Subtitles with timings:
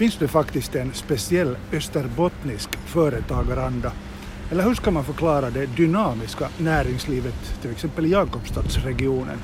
[0.00, 3.92] Finns det faktiskt en speciell österbottnisk företagaranda?
[4.50, 9.38] Eller hur ska man förklara det dynamiska näringslivet till exempel i Jakobstadsregionen?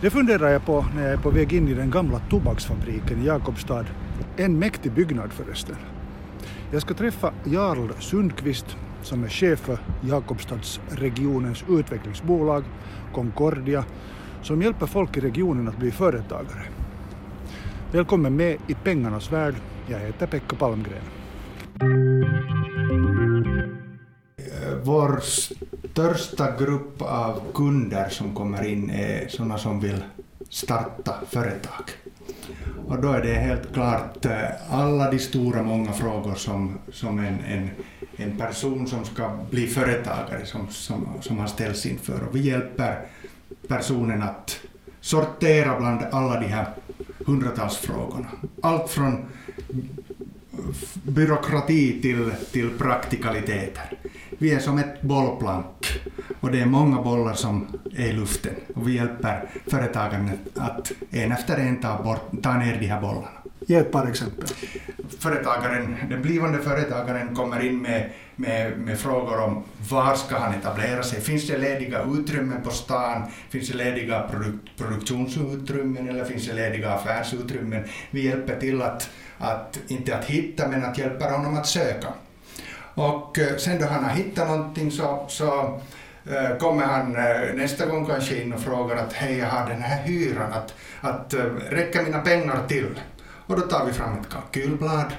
[0.00, 3.26] Det funderar jag på när jag är på väg in i den gamla tobaksfabriken i
[3.26, 3.86] Jakobstad.
[4.36, 5.76] En mäktig byggnad förresten.
[6.72, 12.64] Jag ska träffa Jarl Sundqvist som är chef för Jakobstadsregionens utvecklingsbolag
[13.14, 13.84] Concordia
[14.42, 16.79] som hjälper folk i regionen att bli företagare.
[17.92, 19.54] Välkommen med i pengarnas värld.
[19.86, 21.02] Jag heter Pekka Palmgren.
[24.82, 30.04] Vår största grupp av kunder som kommer in är sådana som vill
[30.48, 31.84] starta företag.
[32.88, 37.38] Och då är det helt klart eh, alla de stora många frågor som, som en,
[37.40, 37.70] en,
[38.16, 42.28] en person som ska bli företagare som, som, som har ställts inför.
[42.28, 43.06] Och vi hjälper
[43.68, 44.60] personen att
[45.00, 46.66] sortera bland alla de här
[47.30, 48.28] hundratals frågorna.
[48.62, 49.76] Allt från eh,
[51.02, 53.98] byråkrati till, till praktikaliteter.
[54.38, 56.00] Vi är som ett bollplank
[56.40, 61.32] och det är många bollar som är i luften och vi hjälper företagen att en
[61.32, 63.39] efter en ta, bort, ta ner de här bollarna.
[63.70, 64.48] Ge ett par exempel.
[65.18, 71.02] Företagaren, den blivande företagaren kommer in med, med, med frågor om var ska han etablera
[71.02, 71.20] sig?
[71.20, 73.22] Finns det lediga utrymmen på stan?
[73.50, 77.84] Finns det lediga produk, produktionsutrymmen eller finns det lediga affärsutrymmen?
[78.10, 82.08] Vi hjälper till att, att inte att hitta men att hjälpa honom att söka.
[82.94, 85.80] Och eh, sen då han har hittat någonting så, så
[86.30, 89.82] eh, kommer han eh, nästa gång kanske in och frågar att hej, jag har den
[89.82, 91.34] här hyran, att, att
[91.70, 92.86] räcker mina pengar till?
[93.50, 95.12] Och då tar vi fram ett kalkylblad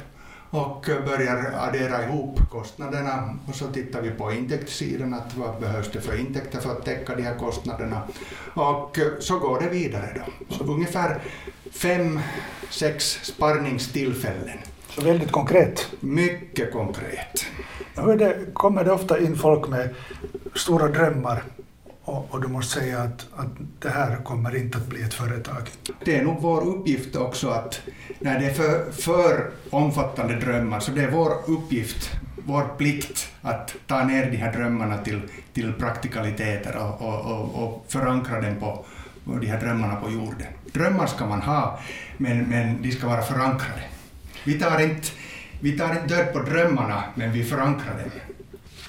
[0.49, 6.01] och börjar addera ihop kostnaderna och så tittar vi på intäktssidan, att vad behövs det
[6.01, 8.01] för intäkter för att täcka de här kostnaderna.
[8.53, 10.55] Och så går det vidare då.
[10.55, 11.21] Så ungefär
[11.71, 12.19] fem,
[12.69, 14.57] sex sparringstillfällen
[14.89, 15.91] så väldigt konkret.
[15.99, 17.45] Mycket konkret.
[17.95, 19.95] Hur det, kommer det ofta in folk med
[20.55, 21.43] stora drömmar
[22.03, 25.69] och, och du måste säga att, att det här kommer inte att bli ett företag?
[26.05, 27.81] Det är nog vår uppgift också att
[28.19, 32.11] när det är för, för omfattande drömmar så det är vår uppgift
[32.45, 35.21] vår plikt att ta ner de här drömmarna till,
[35.53, 38.85] till praktikaliteter och, och, och, och förankra dem på,
[39.23, 40.47] de här drömmarna på jorden.
[40.73, 41.79] Drömmar ska man ha,
[42.17, 43.83] men, men de ska vara förankrade.
[44.43, 45.07] Vi tar inte,
[45.59, 48.09] vi tar inte död på drömmarna, men vi förankrar dem.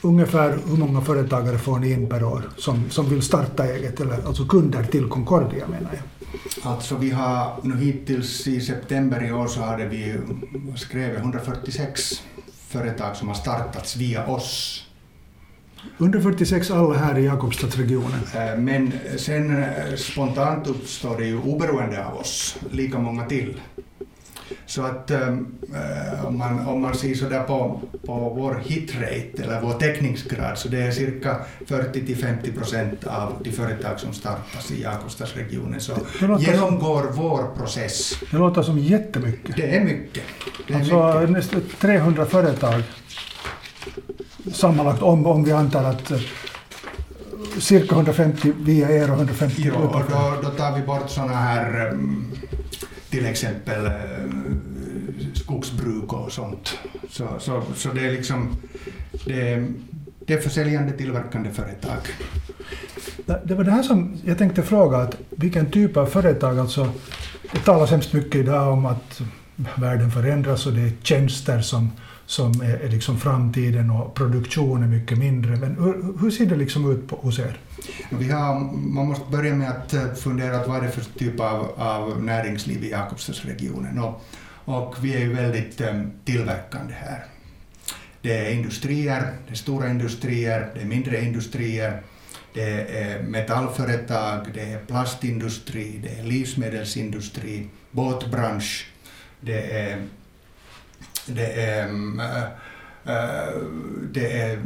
[0.04, 4.26] Ungefär hur många företagare får ni in per år som, som vill starta eget, eller
[4.26, 6.02] alltså kunder till Concordia menar jag?
[6.62, 10.18] Alltså vi har nu hittills i september i år så hade vi
[10.76, 12.22] skrivit 146
[12.68, 14.84] företag som har startats via oss.
[15.98, 18.20] 146 alla här i Jakobstadsregionen.
[18.34, 23.60] Eh, men sen eh, spontant uppstår det ju oberoende av oss lika många till.
[24.66, 25.46] Så att ähm,
[26.26, 30.82] om, man, om man ser sådär på, på vår hitrate eller vår täckningsgrad så det
[30.82, 31.36] är cirka
[31.66, 35.92] 40 50 procent av de företag som startas i Jakobstadsregionen så
[36.38, 38.14] genomgår som, vår process.
[38.30, 39.56] Det låter som jättemycket.
[39.56, 40.22] Det är mycket.
[40.68, 41.30] Det är alltså mycket.
[41.30, 42.82] nästan 300 företag
[44.52, 46.20] sammanlagt om, om vi antar att eh,
[47.58, 51.90] cirka 150 via er och 150 Jo, och då, då tar vi bort sådana här
[51.92, 52.32] um,
[53.12, 53.92] till exempel eh,
[55.34, 56.78] skogsbruk och sånt.
[57.10, 58.56] Så, så, så det är liksom
[59.24, 59.66] det,
[60.26, 61.98] det är försäljande tillverkande företag.
[63.44, 66.88] Det var det här som jag tänkte fråga, att vilken typ av företag, alltså
[67.52, 69.20] det talas hemskt mycket idag om att
[69.76, 71.90] världen förändras och det är tjänster som,
[72.32, 75.56] som är, är liksom framtiden och produktion är mycket mindre.
[75.56, 77.58] Men hur, hur ser det liksom ut på, hos er?
[78.10, 81.40] Vi har, man måste börja med att eh, fundera på vad det är för typ
[81.40, 83.98] av, av näringsliv i Jakobstadsregionen.
[83.98, 84.22] Och,
[84.64, 87.24] och vi är ju väldigt äm, tillverkande här.
[88.22, 92.02] Det är industrier, det är stora industrier, det är mindre industrier,
[92.54, 98.86] det är metallföretag, det är plastindustri, det är livsmedelsindustri, båtbransch,
[99.40, 100.02] det är,
[101.26, 102.42] det är, mm, eh,
[103.04, 103.54] eh,
[104.12, 104.62] det är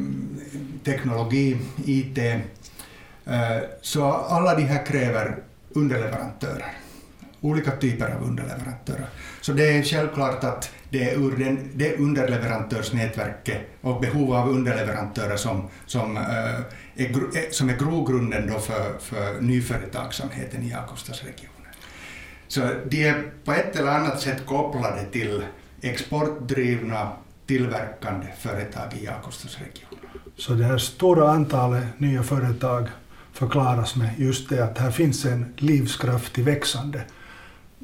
[0.85, 5.39] teknologi, IT, eh, så alla de här kräver
[5.73, 6.73] underleverantörer,
[7.41, 9.07] olika typer av underleverantörer.
[9.41, 15.37] Så det är självklart att det är ur den, det underleverantörsnätverket och behov av underleverantörer
[15.37, 21.53] som, som, är, som är grogrunden då för, för nyföretagsamheten i Jakobstadsregionen.
[22.49, 22.61] Så
[22.91, 25.45] de är på ett eller annat sätt kopplade till
[25.89, 27.13] exportdrivna
[27.47, 29.99] tillverkande företag i Jakobstadsregionen.
[30.37, 32.89] Så det här stora antalet nya företag
[33.33, 37.03] förklaras med just det att här finns en livskraftig växande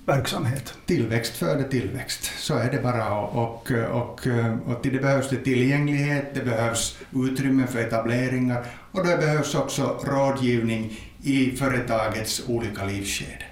[0.07, 0.75] verksamhet.
[0.87, 3.15] Tillväxt föder tillväxt, så är det bara.
[3.15, 4.27] Och, och, och,
[4.67, 11.01] och det behövs det tillgänglighet, det behövs utrymme för etableringar och det behövs också rådgivning
[11.23, 13.52] i företagets olika livsskeden.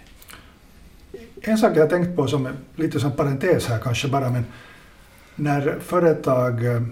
[1.42, 4.44] En sak jag tänkt på som lite som parentes här kanske bara, men
[5.34, 6.82] när företag äh,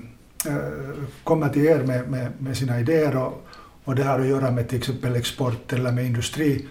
[1.24, 3.46] kommer till er med, med, med, sina idéer och,
[3.84, 6.66] och det har att göra med till exempel export eller med industri,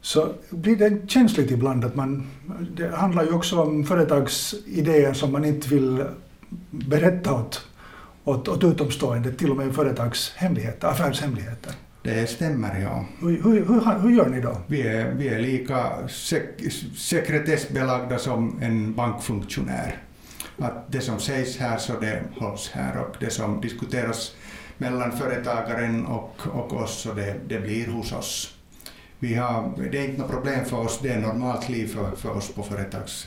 [0.00, 2.26] så blir det känsligt ibland att man,
[2.76, 6.04] det handlar ju också om företagsidéer som man inte vill
[6.70, 7.66] berätta åt,
[8.24, 11.72] åt, åt utomstående, till och med företagshemligheter, affärshemligheter.
[12.06, 13.04] Det stämmer, ja.
[13.20, 14.60] Hur, hur, hur, hur gör ni då?
[14.66, 20.02] Vi är, vi är lika sek sekretessbelagda som en bankfunktionär.
[20.58, 24.34] Att det som sägs här så det hålls här och det som diskuteras
[24.78, 28.56] mellan företagaren och, och oss så det, det blir hos oss.
[29.18, 32.30] Vi har, det är inte något problem för oss, det är normalt liv för, för
[32.30, 33.26] oss på, företags,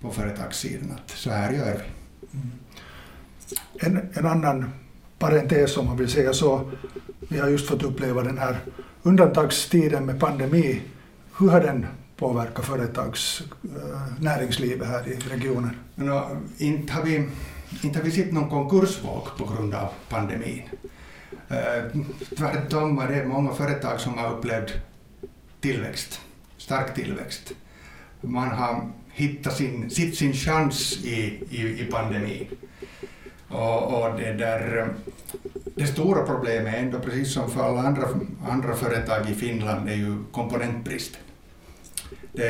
[0.00, 0.90] på företagssidan.
[0.90, 2.38] Att så här gör vi.
[2.38, 2.50] Mm.
[3.80, 4.70] En, en annan
[5.24, 6.70] parentes om man vill säga så.
[7.28, 8.56] Vi har just fått uppleva den här
[9.02, 10.82] undantagstiden med pandemi.
[11.38, 11.86] Hur har den
[12.16, 15.76] påverkat företags eh, näringslivet här i regionen?
[15.94, 17.28] No, inte, har vi,
[17.82, 20.62] inte har vi sett någon konkursvåg på grund av pandemin.
[21.48, 22.00] Eh,
[22.38, 24.72] tvärtom var det många företag som har upplevt
[25.60, 26.20] tillväxt,
[26.56, 27.52] stark tillväxt.
[28.20, 32.46] Man har hittat sin, sitt sin chans i, i, i pandemin.
[33.48, 34.88] Och, och det, där,
[35.74, 38.08] det stora problemet är ändå, precis som för alla andra,
[38.48, 41.20] andra företag i Finland, är ju komponentbristen.
[42.32, 42.42] Det,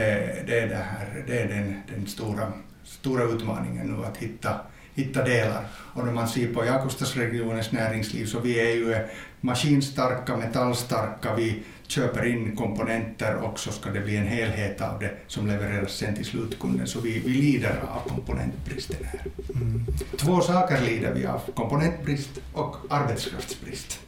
[0.47, 2.53] det, är, det, här, det är den, den stora,
[2.85, 4.61] stora utmaningen nu, att hitta,
[4.94, 5.65] hitta delar.
[5.75, 8.97] Och när man ser på Jakobstadsregionens näringsliv så vi är ju
[9.41, 15.10] maskinstarka, metallstarka, vi köper in komponenter och så ska det bli en helhet av det
[15.26, 16.86] som levereras sen till slutkunden.
[16.86, 19.20] Så vi, vi lider av komponentbristen här.
[19.54, 19.86] Mm.
[20.16, 24.00] Två saker lider vi av, komponentbrist och arbetskraftsbrist.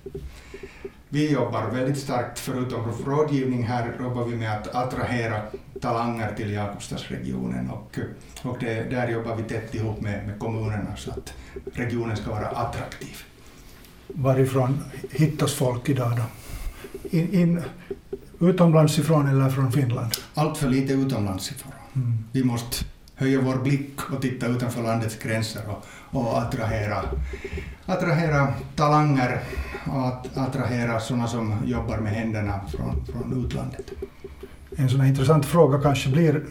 [1.09, 5.43] Vi jobbar väldigt starkt, förutom rådgivning här, jobbar vi med att attrahera
[5.81, 7.99] talanger till Jakobstadsregionen och,
[8.43, 11.35] och det, där jobbar vi tätt ihop med, med kommunerna så att
[11.75, 13.17] regionen ska vara attraktiv.
[14.07, 16.23] Varifrån hittas folk idag då?
[17.11, 17.63] In, in,
[18.41, 20.13] utomlands ifrån eller från Finland?
[20.35, 21.73] Allt för lite utomlands ifrån.
[21.95, 22.19] Mm.
[22.33, 25.87] Vi måste höja vår blick och titta utanför landets gränser och,
[26.21, 27.03] och attrahera,
[27.87, 29.41] attrahera talanger
[29.87, 33.91] och attrahera sådana som jobbar med händerna från, från utlandet.
[34.77, 36.45] En sån här intressant fråga kanske blir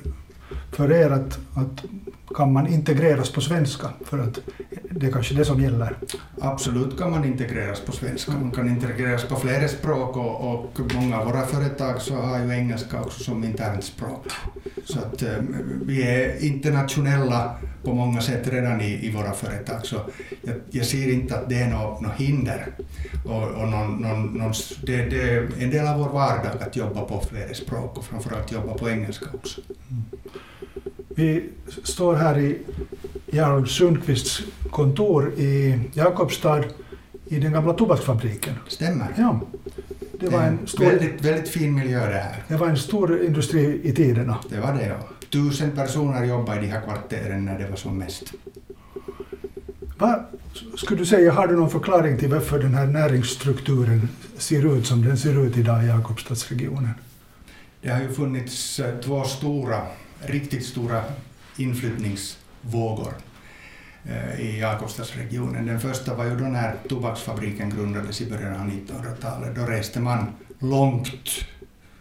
[0.72, 1.86] för er att, att
[2.36, 3.90] kan man integreras på svenska?
[4.06, 4.40] För att
[5.00, 5.98] det är kanske det som gäller.
[6.42, 8.32] Absolut kan man integreras på svenska.
[8.32, 12.52] Man kan integreras på flera språk och, och många av våra företag så har ju
[12.52, 14.26] engelska också som internt språk.
[14.86, 15.38] Så att eh,
[15.86, 19.86] vi är internationella på många sätt redan i, i våra företag.
[19.86, 19.96] Så
[20.42, 22.68] jag, jag ser inte att det är något, något hinder.
[23.26, 24.54] Och, och någon, någon, någon,
[24.86, 28.52] det, det, är en del av vår vardag att jobba på flera språk och framförallt
[28.52, 29.62] jobba på engelska också.
[29.90, 30.04] Mm.
[31.16, 31.50] Vi
[31.84, 32.58] står här i
[33.26, 34.42] Jarl Sundqvists
[34.76, 36.64] kontor i Jakobstad
[37.26, 38.54] i den gamla tobaksfabriken.
[38.68, 39.08] Stämmer.
[39.18, 39.40] Ja.
[40.20, 42.44] Det var en stor, väldigt, väldigt fin miljö det här.
[42.48, 44.38] Det var en stor industri i tiderna.
[44.50, 44.96] Det var det, ja.
[45.30, 48.34] Tusen personer jobbade i de här kvarteren när det var som mest.
[49.98, 50.26] Vad
[50.78, 55.02] skulle du säga, har du någon förklaring till varför den här näringsstrukturen ser ut som
[55.06, 56.94] den ser ut idag i Jakobstadsregionen?
[57.82, 59.82] Det har ju funnits eh, två stora
[60.20, 61.04] riktigt stora
[61.58, 63.35] inflyttningsvågor eh,
[64.10, 65.66] Eh, i Jakobstadsregionen.
[65.66, 69.56] Den första var ju då när tobaksfabriken grundades i början av 1900-talet.
[69.56, 70.28] Då reste man
[70.60, 71.10] långt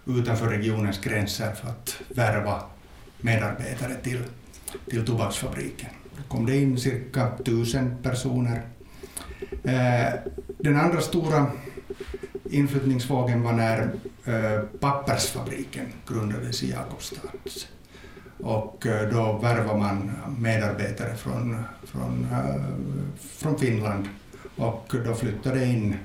[0.06, 2.62] utanför regionens gränser för att värva
[3.20, 4.22] medarbetare till,
[4.86, 5.90] till tobaksfabriken.
[6.16, 8.62] Då kom det in cirka tusen personer.
[9.64, 10.14] Eh,
[10.58, 11.46] den andra stora
[12.50, 13.94] inflyttningsvågen var när
[14.24, 17.28] eh, pappersfabriken grundades i Jakobstad
[18.44, 22.64] och eh, då värvar man medarbetare från, från, eh,
[23.18, 24.08] från Finland
[24.56, 25.96] och då flyttar det in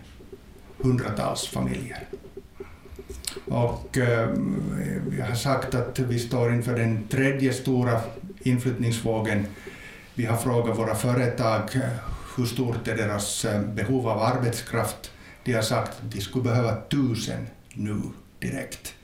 [0.78, 2.08] hundratals familjer.
[3.46, 4.30] Och eh,
[5.18, 8.02] jag har sagt att vi står inför den tredje stora
[8.40, 9.46] inflyttningsvågen.
[10.16, 11.62] Vi har frågat våra företag
[12.38, 15.12] hur stort är deras behov av arbetskraft.
[15.44, 18.02] De har sagt att de skulle behöva tusen nu
[18.40, 18.96] direkt.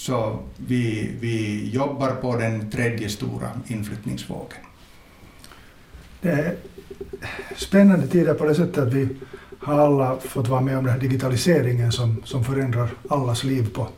[0.00, 4.58] Så vi, vi jobbar på den tredje stora inflyttningsvågen.
[6.20, 6.56] Det är
[7.56, 9.08] spännande tider på det sättet att vi
[9.58, 13.88] har alla fått vara med om den här digitaliseringen som, som förändrar allas liv på,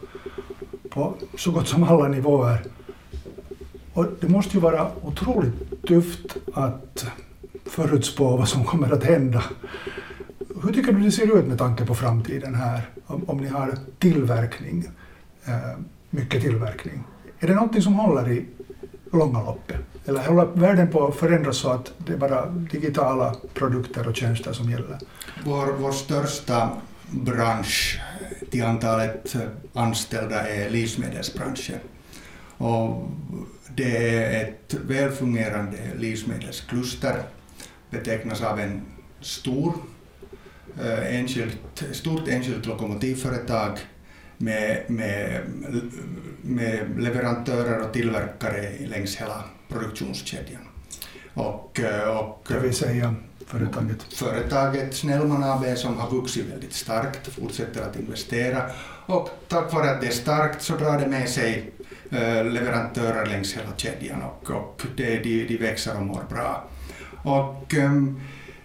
[0.91, 2.65] på så gott som alla nivåer.
[3.93, 7.07] Och det måste ju vara otroligt tufft att
[7.65, 9.45] förutspå vad som kommer att hända.
[10.63, 12.89] Hur tycker du det ser ut med tanke på framtiden här?
[13.07, 14.89] Om, om ni har tillverkning,
[15.45, 15.79] Eh,
[16.11, 17.05] mycket tillverkning.
[17.39, 18.47] Är det någonting som håller i
[19.13, 19.81] långa loppet?
[20.07, 24.53] Eller håller världen på att förändras så att det är bara digitala produkter och tjänster
[24.53, 24.99] som gäller?
[25.45, 26.71] Vår, vår största
[27.11, 28.01] bransch
[28.51, 29.37] till antalet
[29.73, 31.79] anställda är livsmedelsbranschen.
[32.57, 33.09] Och
[33.75, 37.23] det är ett välfungerande livsmedelskluster,
[37.91, 38.83] betecknas av en
[39.21, 39.75] stor,
[40.81, 43.79] eh, enskilt, stort enskilt lokomotivföretag
[44.43, 45.41] med, med,
[46.43, 50.63] med leverantörer och tillverkare längs hela produktionskedjan.
[51.35, 53.15] Och, eh, och, det vill säga
[53.47, 54.03] företaget?
[54.03, 58.63] Företaget Snellman AB som har vuxit väldigt starkt, fortsätter att investera
[59.07, 61.73] och tack vare att det är starkt så drar det med sig
[62.11, 66.69] eh, leverantörer längs hela kedjan och, och det, de, de växer och mår bra.
[67.25, 68.21] Och, um,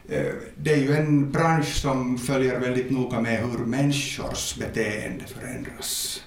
[0.09, 6.23] Eh, det är ju en bransch som följer väldigt noga med hur människors beteende förändras.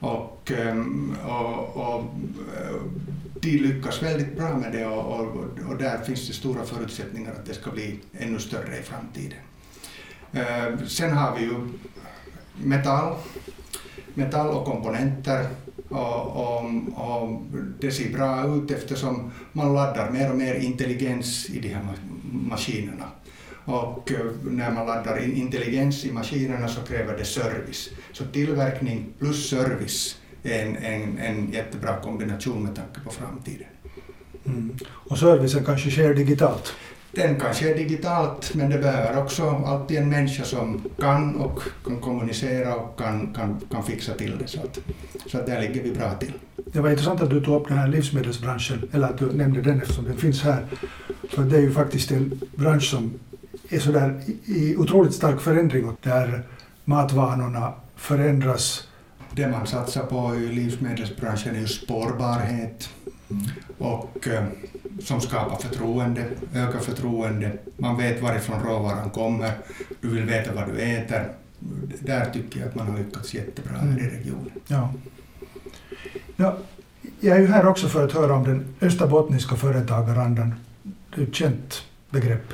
[0.00, 2.00] Och, ehm, och, och
[2.56, 2.82] eh,
[3.40, 5.36] de lyckas väldigt bra med det och, och,
[5.68, 9.38] och, där finns det stora förutsättningar att det ska bli ännu större i framtiden.
[10.32, 11.68] Eh, sen har vi ju
[12.64, 13.14] metall,
[14.14, 15.46] metall och komponenter
[15.88, 17.42] och, och, och,
[17.80, 21.82] det ser bra ut eftersom man laddar mer och mer intelligens i de här
[22.32, 23.04] maskinerna.
[23.64, 27.90] Och eh, när man laddar in intelligens i maskinerna så kräver det service.
[28.12, 33.66] Så tillverkning plus service är en, en, en jättebra kombination med tanke på framtiden.
[34.46, 34.76] Mm.
[34.84, 36.74] Och servicen kanske sker digitalt?
[37.12, 42.00] Den kan ske digitalt, men det behöver också alltid en människa som kan och kan
[42.00, 44.46] kommunicera och kan, kan, kan fixa till det.
[44.46, 44.78] Så att,
[45.26, 46.32] så att där ligger vi bra till.
[46.56, 49.82] Det var intressant att du tog upp den här livsmedelsbranschen, eller att du nämnde den
[49.82, 50.66] eftersom den finns här.
[51.30, 53.18] För det är ju faktiskt en bransch som
[53.68, 56.42] är sådär i otroligt stark förändring och där
[56.84, 58.88] matvanorna förändras
[59.30, 62.90] det man satsar på i livsmedelsbranschen är ju spårbarhet
[63.30, 63.42] mm.
[63.78, 64.44] och eh,
[65.00, 66.24] som skapar förtroende,
[66.54, 67.52] ökar förtroende.
[67.76, 69.52] Man vet varifrån råvaran kommer,
[70.00, 71.32] du vill veta vad du äter.
[72.00, 74.10] Där tycker jag att man har lyckats jättebra här i mm.
[74.10, 74.50] regionen.
[74.66, 74.92] Ja.
[76.36, 76.56] Ja,
[77.20, 80.54] jag är ju här också för att höra om den österbottniska företagarandan.
[81.14, 82.52] Det är ett känt begrepp.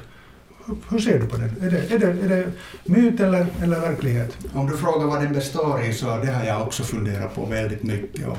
[0.90, 1.50] Hur ser du på den?
[1.62, 2.52] Är det, är det, är det
[2.84, 4.38] myt eller, eller verklighet?
[4.54, 7.82] Om du frågar vad den består i så det har jag också funderat på väldigt
[7.82, 8.26] mycket.
[8.26, 8.38] Och,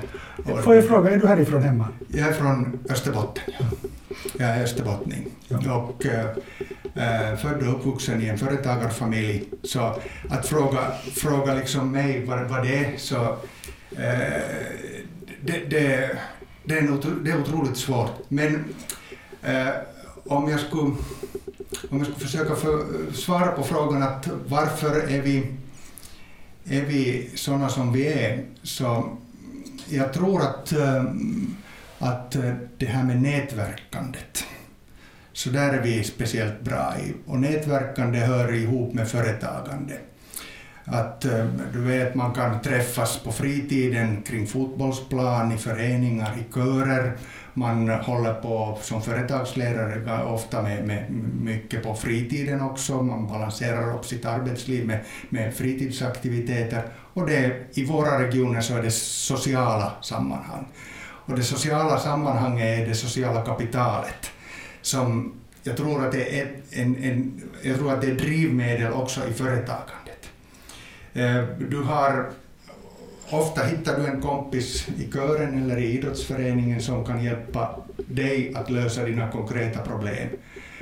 [0.51, 1.87] och Får jag fråga, är du härifrån hemma?
[2.07, 3.43] Jag är från Österbotten.
[3.59, 3.65] Ja.
[4.37, 5.75] Jag är österbottning ja.
[5.75, 9.43] och äh, född och uppvuxen i en företagarfamilj.
[9.63, 9.95] Så
[10.29, 13.21] att fråga, fråga liksom mig vad, vad det är så
[13.97, 14.41] äh,
[15.41, 16.17] det, det,
[16.63, 16.89] det, är
[17.23, 18.11] det är otroligt svårt.
[18.27, 18.65] Men
[19.43, 19.67] äh,
[20.25, 20.95] om jag skulle
[21.89, 25.47] om jag ska försöka för, eh, svara på frågan att varför är vi,
[26.65, 29.17] är vi sådana som vi är, så
[29.89, 31.03] jag tror att, eh,
[31.99, 34.45] att eh, det här med nätverkandet,
[35.33, 37.13] så där är vi speciellt bra i.
[37.25, 39.93] Och nätverkande hör ihop med företagande.
[40.85, 47.17] Att eh, du vet, man kan träffas på fritiden kring fotbollsplan, i föreningar, i körer,
[47.53, 51.11] man håller på som företagsledare eh, ofta med, med
[51.41, 53.01] mycket på fritiden också.
[53.01, 54.99] Man balanserar upp sitt arbetsliv med,
[55.29, 56.83] med fritidsaktiviteter.
[57.13, 60.67] Och det, i våra regioner så är det sociala sammanhang.
[61.01, 64.31] Och det sociala sammanhanget är det sociala kapitalet
[64.81, 69.27] som jag tror att det är, en, en, jag tror att det är drivmedel också
[69.29, 70.04] i företagen.
[71.15, 72.29] Eh, du har
[73.29, 78.69] ofta hittar du en kompis i kören eller i idrottsföreningen som kan hjälpa dig att
[78.69, 80.27] lösa dina konkreta problem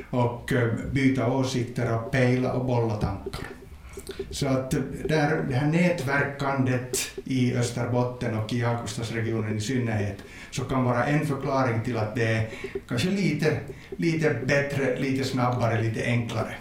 [0.10, 3.48] och eh, byta åsikter och pejla och bolla tankar.
[4.30, 10.18] Så att eh, där, det här nätverkandet i Österbotten och i Jakobstadsregionen i synnerhet
[10.52, 12.50] så kan vara en förklaring till att det är
[12.88, 13.60] kanske lite,
[13.98, 16.56] lite bättre, lite snabbare, lite enklare.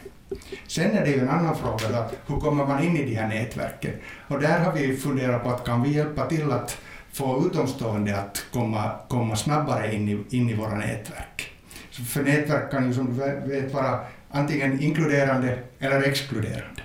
[0.66, 3.28] Sen är det ju en annan fråga då, hur kommer man in i de här
[3.28, 3.92] nätverken?
[4.28, 6.78] Och där har vi funderat på att kan vi hjälpa till att
[7.12, 11.52] få utomstående att komma, komma snabbare in i, in i våra nätverk.
[11.90, 16.82] Så för nätverk kan ju som du vet vara antingen inkluderande eller exkluderande.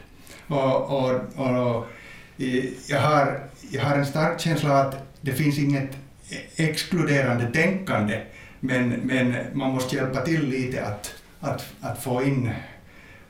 [0.47, 1.87] Och, och, och,
[2.87, 3.39] jag, har,
[3.71, 5.97] jag har en stark känsla av att det finns inget
[6.55, 8.21] exkluderande tänkande,
[8.59, 12.51] men, men man måste hjälpa till lite att, att, att få in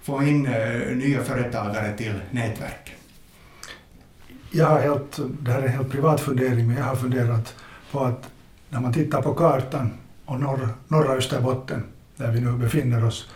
[0.08, 2.96] få in eh, nya företagare till nätverk?
[4.52, 7.56] Jag har helt, det här är en helt privat fundering, men jag har funderat
[7.92, 8.30] på att
[8.70, 9.92] när man tittar på kartan
[10.26, 11.84] och norr, norra Österbotten,
[12.16, 13.30] där vi nu befinner oss,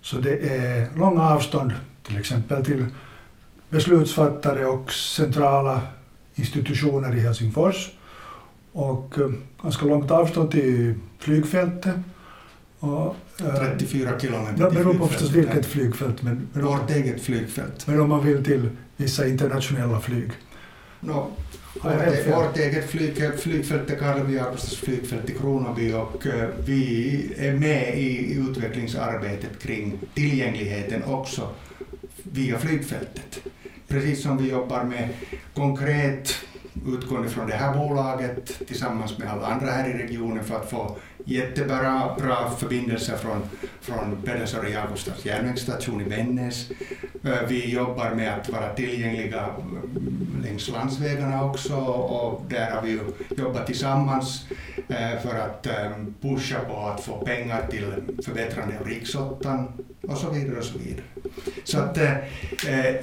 [0.00, 1.72] så det är långa avstånd
[2.02, 2.86] till exempel till
[3.68, 5.80] beslutsfattare och centrala
[6.34, 7.90] institutioner i Helsingfors
[8.72, 9.30] och eh,
[9.62, 11.96] ganska långt avstånd till flygfältet.
[12.80, 16.22] Och, 34 eh, kilometer Det beror på förstås vilket flygfält.
[16.22, 17.86] Men, men Vårt eget flygfält.
[17.86, 20.30] Men om man vill till vissa internationella flyg.
[21.00, 21.30] No,
[21.82, 27.52] vårt, vårt eget flyg, flygfält är Karlevi Jakobstads flygfält i Kronoby och eh, vi är
[27.52, 31.48] med i utvecklingsarbetet kring tillgängligheten också
[32.22, 33.40] via flygfältet.
[33.88, 35.08] Precis som vi jobbar med
[35.54, 36.34] konkret
[36.86, 40.96] utgående från det här bolaget tillsammans med alla andra här i regionen för att få
[41.28, 43.42] jättebra bra förbindelser från,
[43.80, 46.70] från Pedersöre Jakobstads järnvägsstation i Vännäs.
[47.48, 49.46] Vi jobbar med att vara tillgängliga
[50.42, 53.00] längs landsvägarna också och där har vi
[53.36, 54.44] jobbat tillsammans
[55.22, 55.66] för att
[56.20, 57.92] pusha på att få pengar till
[58.24, 61.04] förbättrande av riksåttan och så vidare och så vidare.
[61.64, 61.98] Så att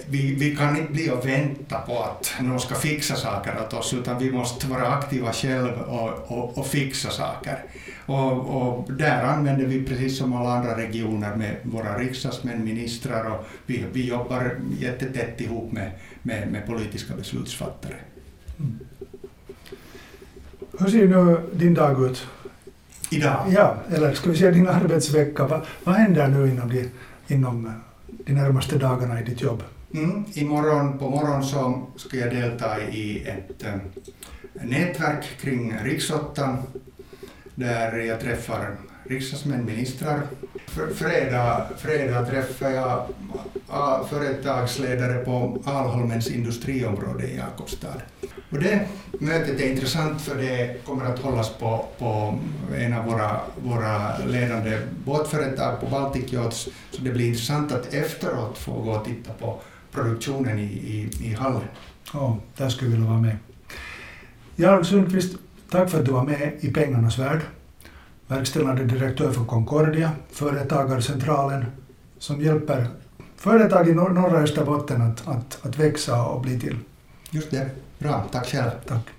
[0.06, 3.94] vi, vi kan inte bli och vänta på att någon ska fixa saker åt oss
[3.94, 7.64] utan vi måste vara aktiva själva och, och, och fixa saker.
[8.06, 13.46] Och, och, där använder vi precis som alla andra regioner med våra riksdagsmän, ministrar och
[13.66, 17.96] vi, vi jobbar jättetätt ihop med, med, med politiska beslutsfattare.
[18.60, 18.80] Mm.
[20.80, 22.28] Hur ser nu din dag ut?
[23.10, 23.46] Idag?
[23.50, 25.48] Ja, eller ska vi säga din arbetsvecka.
[25.48, 26.90] Va, vad händer nu inom de,
[27.28, 27.82] inom
[28.26, 29.64] de närmaste dagarna i ditt jobb?
[29.94, 33.74] Mm, imorgon på morgonen så ska jag delta i ett äh,
[34.64, 36.58] nätverk kring riksåttan
[37.56, 40.22] där jag träffar riksdagsmän, ministrar.
[40.96, 43.08] Fredag, fredag träffar jag
[44.10, 48.02] företagsledare på Alholmens industriområde i Jakobstad.
[48.50, 48.88] Och det
[49.20, 52.40] mötet är intressant för det kommer att hållas på, på
[52.76, 58.58] en av våra, våra ledande båtföretag på Baltic Yachts, så det blir intressant att efteråt
[58.58, 59.60] få gå och titta på
[59.92, 61.62] produktionen i, i, i hallen.
[62.14, 63.38] Ja, oh, där skulle jag vilja vara med.
[64.56, 65.36] Jarl Sundqvist,
[65.70, 67.42] Tack för att du var med i Pengarnas värld.
[68.28, 71.66] Verkställande direktör för Concordia, Företagarcentralen,
[72.20, 72.88] som hjälper
[73.38, 76.78] företag i norra Österbotten att, att, att växa och bli till.
[77.30, 77.70] Just det.
[78.00, 78.24] Bra.
[78.32, 78.72] Tack själv.
[78.88, 79.10] Tack.